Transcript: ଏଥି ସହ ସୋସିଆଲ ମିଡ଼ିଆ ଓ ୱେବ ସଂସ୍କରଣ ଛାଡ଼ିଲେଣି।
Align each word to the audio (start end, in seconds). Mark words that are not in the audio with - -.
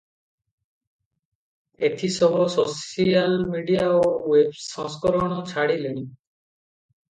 ଏଥି 1.89 2.09
ସହ 2.15 2.39
ସୋସିଆଲ 2.55 3.37
ମିଡ଼ିଆ 3.51 3.85
ଓ 3.99 4.01
ୱେବ 4.09 4.65
ସଂସ୍କରଣ 4.65 5.41
ଛାଡ଼ିଲେଣି। 5.55 6.03